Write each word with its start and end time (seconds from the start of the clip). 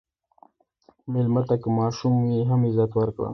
مېلمه 1.11 1.41
ته 1.47 1.55
که 1.61 1.69
ماشوم 1.77 2.13
وي، 2.23 2.39
هم 2.49 2.61
عزت 2.67 2.91
ورکړه. 2.95 3.29